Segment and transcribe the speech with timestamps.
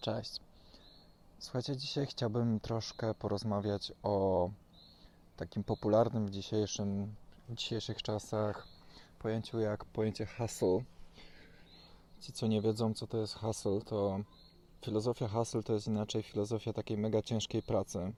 [0.00, 0.40] Cześć.
[1.38, 4.50] Słuchajcie, dzisiaj chciałbym troszkę porozmawiać o
[5.36, 7.14] takim popularnym w, dzisiejszym,
[7.48, 8.66] w dzisiejszych czasach
[9.18, 10.84] pojęciu jak pojęcie hustle.
[12.20, 14.20] Ci, co nie wiedzą, co to jest hustle, to
[14.84, 18.12] filozofia hustle to jest inaczej filozofia takiej mega ciężkiej pracy.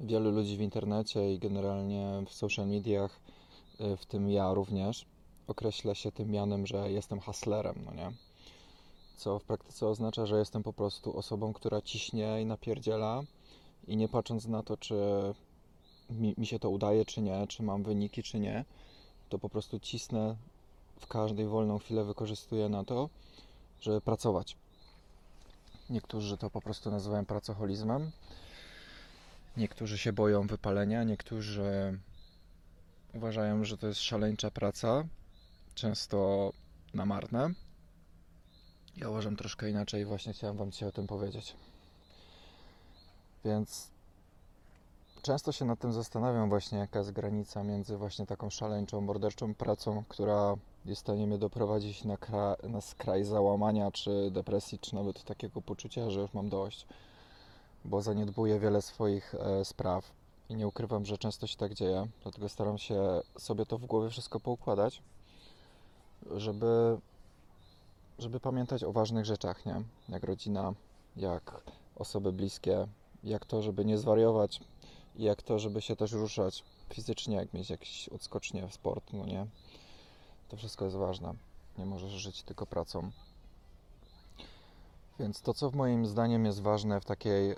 [0.00, 3.20] Wielu ludzi w internecie i generalnie w social mediach,
[3.80, 5.06] y, w tym ja również,
[5.46, 8.12] określa się tym mianem, że jestem hustlerem, no nie?
[9.16, 13.22] Co w praktyce oznacza, że jestem po prostu osobą, która ciśnie i napierdziela
[13.86, 14.94] i nie patrząc na to, czy
[16.10, 18.64] mi, mi, się to udaje, czy nie, czy mam wyniki, czy nie,
[19.28, 20.36] to po prostu cisnę
[21.00, 23.08] w każdej wolną chwilę wykorzystuję na to,
[23.80, 24.56] żeby pracować.
[25.90, 28.10] Niektórzy to po prostu nazywają pracoholizmem,
[29.56, 31.98] niektórzy się boją wypalenia, niektórzy
[33.14, 35.04] uważają, że to jest szaleńcza praca,
[35.74, 36.52] często
[36.94, 37.54] na marne
[38.96, 41.56] ja uważam troszkę inaczej i właśnie chciałem Wam dzisiaj o tym powiedzieć.
[43.44, 43.90] Więc
[45.22, 50.04] często się nad tym zastanawiam właśnie, jaka jest granica między właśnie taką szaleńczą, morderczą pracą,
[50.08, 55.24] która jest w stanie mnie doprowadzić na, kra, na skraj załamania, czy depresji, czy nawet
[55.24, 56.86] takiego poczucia, że już mam dość,
[57.84, 60.10] bo zaniedbuję wiele swoich e, spraw
[60.48, 64.10] i nie ukrywam, że często się tak dzieje, dlatego staram się sobie to w głowie
[64.10, 65.02] wszystko poukładać,
[66.36, 66.98] żeby
[68.18, 69.82] żeby pamiętać o ważnych rzeczach, nie?
[70.08, 70.72] Jak rodzina,
[71.16, 71.62] jak
[71.96, 72.86] osoby bliskie,
[73.24, 74.60] jak to, żeby nie zwariować
[75.16, 79.26] i jak to, żeby się też ruszać fizycznie, jak mieć jakieś odskocznie w sport, no
[79.26, 79.46] nie?
[80.48, 81.34] To wszystko jest ważne.
[81.78, 83.10] Nie możesz żyć tylko pracą.
[85.18, 87.56] Więc to, co moim zdaniem jest ważne w takiej e,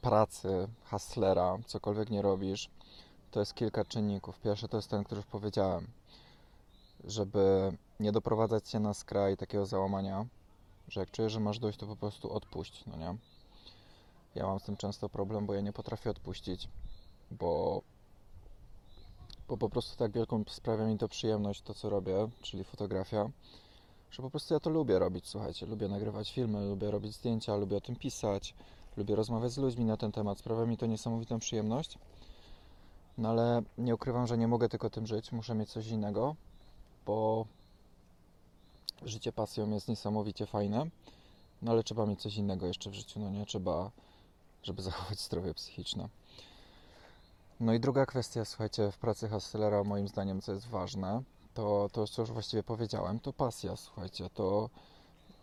[0.00, 2.70] pracy hustlera, cokolwiek nie robisz,
[3.30, 4.40] to jest kilka czynników.
[4.40, 5.86] Pierwszy to jest ten, który już powiedziałem,
[7.06, 10.26] żeby nie doprowadzać się na skraj takiego załamania,
[10.88, 13.16] że jak czujesz, że masz dość, to po prostu odpuść, no nie?
[14.34, 16.68] Ja mam z tym często problem, bo ja nie potrafię odpuścić,
[17.30, 17.82] bo,
[19.48, 23.30] bo po prostu tak wielką sprawia mi to przyjemność, to co robię, czyli fotografia,
[24.10, 27.76] że po prostu ja to lubię robić, słuchajcie, lubię nagrywać filmy, lubię robić zdjęcia, lubię
[27.76, 28.54] o tym pisać,
[28.96, 31.98] lubię rozmawiać z ludźmi na ten temat, sprawia mi to niesamowitą przyjemność,
[33.18, 36.36] no ale nie ukrywam, że nie mogę tylko tym żyć, muszę mieć coś innego,
[37.06, 37.46] bo
[39.02, 40.86] życie pasją jest niesamowicie fajne,
[41.62, 43.46] no ale trzeba mieć coś innego jeszcze w życiu, no nie?
[43.46, 43.90] Trzeba,
[44.62, 46.08] żeby zachować zdrowie psychiczne.
[47.60, 51.22] No i druga kwestia, słuchajcie, w pracy hustlera moim zdaniem, co jest ważne,
[51.54, 54.70] to, to co już właściwie powiedziałem, to pasja, słuchajcie, to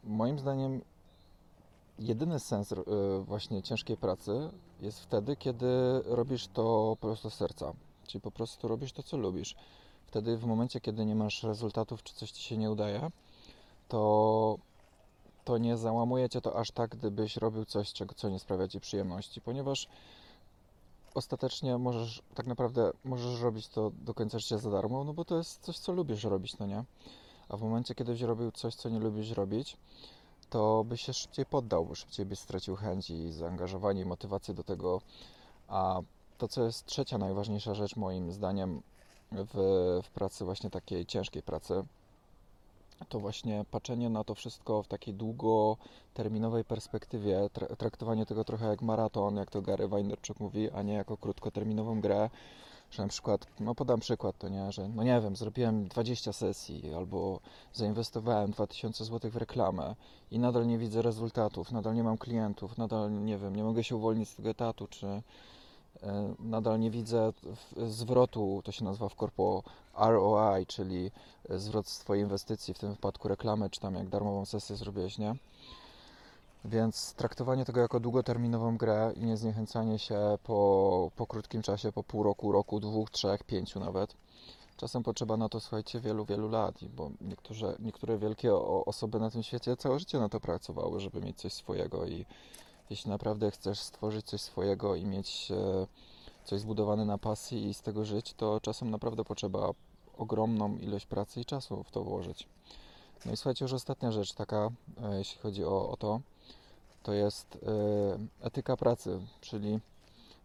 [0.04, 0.82] moim zdaniem
[2.00, 2.76] jedyny sens y,
[3.24, 4.50] właśnie ciężkiej pracy
[4.82, 5.68] jest wtedy, kiedy
[6.06, 7.74] robisz to po prostu serca,
[8.08, 9.56] czyli po prostu robisz to, co lubisz.
[10.12, 13.12] Wtedy w momencie, kiedy nie masz rezultatów, czy coś Ci się nie udaje,
[13.88, 14.58] to,
[15.44, 18.80] to nie załamuje cię to aż tak, gdybyś robił coś, czego, co nie sprawia ci
[18.80, 19.88] przyjemności, ponieważ
[21.14, 25.38] ostatecznie możesz, tak naprawdę możesz robić to do końca życia za darmo, no bo to
[25.38, 26.84] jest coś, co lubisz robić, no nie?
[27.50, 29.78] A w momencie, kiedy byś robił coś, co nie lubisz robić,
[30.50, 34.64] to byś się szybciej poddał, bo szybciej byś stracił chęć i zaangażowanie i motywację do
[34.64, 35.02] tego.
[35.68, 36.02] A
[36.38, 38.82] to, co jest trzecia najważniejsza rzecz moim zdaniem
[39.32, 39.54] w,
[40.04, 41.84] w pracy, właśnie takiej ciężkiej pracy,
[43.10, 49.36] to właśnie patrzenie na to wszystko w takiej długoterminowej perspektywie, traktowanie tego trochę jak maraton,
[49.36, 52.30] jak to Gary Vaynerchuk mówi, a nie jako krótkoterminową grę,
[52.92, 56.94] że na przykład, no podam przykład, to nie, że no nie wiem, zrobiłem 20 sesji
[56.94, 57.40] albo
[57.74, 59.96] zainwestowałem 2000 zł w reklamę
[60.32, 63.96] i nadal nie widzę rezultatów, nadal nie mam klientów, nadal nie wiem, nie mogę się
[63.96, 65.22] uwolnić z tego etatu, czy
[66.40, 67.34] nadal nie widzę
[67.88, 69.64] zwrotu, to się nazywa w korpo
[69.96, 71.12] ROI, czyli
[71.50, 75.36] zwrot z Twojej inwestycji, w tym wypadku reklamy, czy tam jak darmową sesję zrobiłeś, nie?
[76.66, 82.04] Więc traktowanie tego jako długoterminową grę i nie zniechęcanie się po, po krótkim czasie, po
[82.04, 84.16] pół roku, roku, dwóch, trzech, pięciu nawet.
[84.78, 89.44] Czasem potrzeba na to, słuchajcie, wielu, wielu lat, bo niektóre, niektóre wielkie osoby na tym
[89.44, 92.26] świecie całe życie na to pracowały, żeby mieć coś swojego i
[92.92, 95.88] jeśli naprawdę chcesz stworzyć coś swojego i mieć e,
[96.46, 99.70] coś zbudowane na pasji i z tego żyć, to czasem naprawdę potrzeba
[100.18, 102.48] ogromną ilość pracy i czasu w to włożyć.
[103.26, 104.70] No i słuchajcie, już ostatnia rzecz taka,
[105.04, 106.22] e, jeśli chodzi o, o to,
[107.04, 109.80] to jest e, etyka pracy, czyli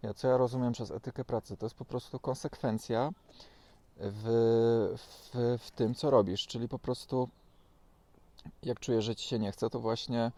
[0.03, 3.13] ja, co ja rozumiem przez etykę pracy, to jest po prostu konsekwencja
[3.97, 4.25] w,
[4.97, 7.29] w, w tym, co robisz, czyli po prostu
[8.63, 10.33] jak czujesz, że ci się nie chce, to właśnie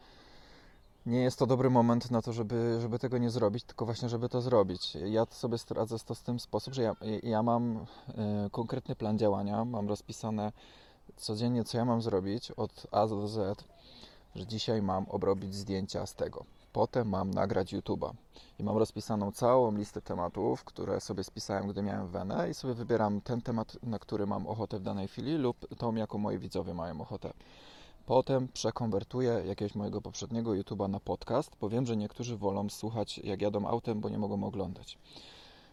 [1.08, 4.28] nie jest to dobry moment na to, żeby, żeby tego nie zrobić, tylko właśnie, żeby
[4.28, 4.94] to zrobić.
[4.94, 9.64] Ja sobie radzę to w ten sposób, że ja, ja mam y, konkretny plan działania,
[9.64, 10.52] mam rozpisane
[11.16, 13.64] codziennie, co ja mam zrobić od A do Z.
[14.34, 16.44] że dzisiaj mam obrobić zdjęcia z tego.
[16.72, 18.12] Potem mam nagrać YouTube'a.
[18.58, 23.20] I mam rozpisaną całą listę tematów, które sobie spisałem, gdy miałem wenę i sobie wybieram
[23.20, 27.00] ten temat, na który mam ochotę w danej chwili lub tą, jaką moi widzowie mają
[27.00, 27.32] ochotę.
[28.08, 33.42] Potem przekonwertuję jakiegoś mojego poprzedniego YouTube'a na podcast, bo wiem, że niektórzy wolą słuchać jak
[33.42, 34.98] jadą autem, bo nie mogą oglądać.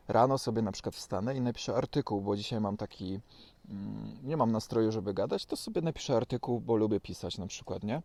[0.07, 3.19] Rano sobie na przykład wstanę i napiszę artykuł, bo dzisiaj mam taki,
[3.69, 7.83] mm, nie mam nastroju, żeby gadać, to sobie napiszę artykuł, bo lubię pisać na przykład,
[7.83, 8.01] nie?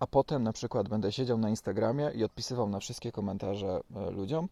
[0.00, 4.48] A potem na przykład będę siedział na Instagramie i odpisywał na wszystkie komentarze e, ludziom.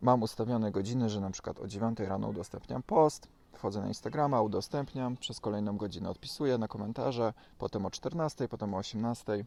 [0.00, 5.16] Mam ustawione godziny, że na przykład o 9 rano udostępniam post, wchodzę na Instagrama, udostępniam,
[5.16, 9.44] przez kolejną godzinę odpisuję na komentarze, potem o 14, potem o 18,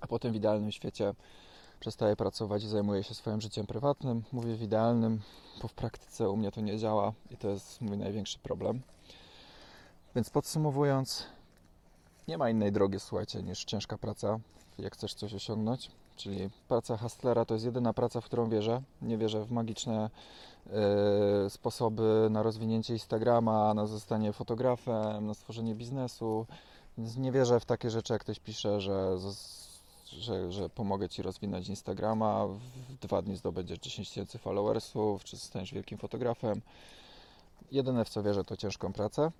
[0.00, 1.14] a potem w idealnym świecie
[1.80, 4.22] przestaję pracować i zajmuję się swoim życiem prywatnym.
[4.32, 5.20] Mówię w idealnym,
[5.62, 8.82] bo w praktyce u mnie to nie działa i to jest mój największy problem.
[10.14, 11.26] Więc podsumowując,
[12.28, 14.38] nie ma innej drogi, słuchajcie, niż ciężka praca,
[14.78, 15.90] jak chcesz coś osiągnąć.
[16.16, 18.82] Czyli praca hustlera to jest jedyna praca, w którą wierzę.
[19.02, 20.10] Nie wierzę w magiczne
[20.66, 26.46] e, sposoby na rozwinięcie Instagrama, na zostanie fotografem, na stworzenie biznesu.
[26.98, 29.18] Nie wierzę w takie rzeczy, jak ktoś pisze, że,
[30.06, 35.74] że, że pomogę Ci rozwinąć Instagrama, w dwa dni zdobędziesz 10 tysięcy followersów, czy zostaniesz
[35.74, 36.60] wielkim fotografem.
[37.72, 39.30] Jedyne w co wierzę to ciężką pracę,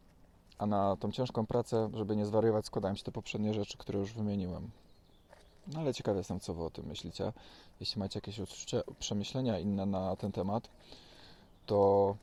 [0.59, 4.13] a na tą ciężką pracę, żeby nie zwariować, składałem się te poprzednie rzeczy, które już
[4.13, 4.71] wymieniłem.
[5.67, 7.33] No ale ciekaw jestem, co Wy o tym myślicie.
[7.81, 10.69] Jeśli macie jakieś odczucia, przemyślenia inne na ten temat,
[11.67, 12.17] to,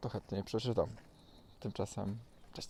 [0.00, 0.88] to chętnie przeczytam.
[1.60, 2.18] Tymczasem,
[2.52, 2.68] cześć.